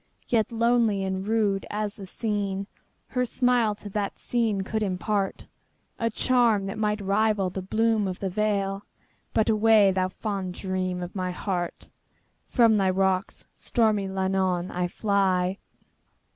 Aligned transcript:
Yet 0.27 0.51
lonely 0.51 1.03
and 1.03 1.27
rude 1.27 1.67
as 1.69 1.93
the 1.93 2.07
scene, 2.07 2.65
Her 3.09 3.23
smile 3.23 3.75
to 3.75 3.89
that 3.91 4.17
scene 4.17 4.61
could 4.61 4.81
impartA 4.81 5.45
charm 6.11 6.65
that 6.65 6.79
might 6.79 6.99
rival 7.01 7.51
the 7.51 7.61
bloom 7.61 8.07
of 8.07 8.19
the 8.19 8.29
vale,—But 8.31 9.47
away, 9.47 9.91
thou 9.91 10.07
fond 10.07 10.55
dream 10.55 11.03
of 11.03 11.13
my 11.15 11.29
heart! 11.29 11.91
From 12.47 12.77
thy 12.77 12.89
rocks, 12.89 13.45
stormy 13.53 14.07
Llannon, 14.07 14.71
I 14.71 14.87
fly. 14.87 15.59